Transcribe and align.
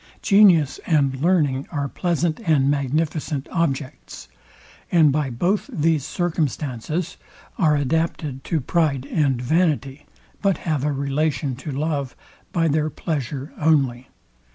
Genius 0.23 0.79
and 0.87 1.19
learning 1.21 1.67
are 1.71 1.87
pleasant 1.87 2.39
and 2.39 2.71
magnificent 2.71 3.47
objects, 3.51 4.27
and 4.91 5.11
by 5.11 5.29
both 5.29 5.69
these 5.71 6.03
circumstances 6.03 7.17
are 7.59 7.75
adapted 7.75 8.43
to 8.43 8.59
pride 8.59 9.05
and 9.11 9.39
vanity; 9.39 10.07
but 10.41 10.57
have 10.65 10.83
a 10.83 10.91
relation 10.91 11.55
to 11.55 11.69
love 11.71 12.15
by 12.51 12.67
their 12.67 12.89
pleasure 12.89 13.53
only. 13.59 14.07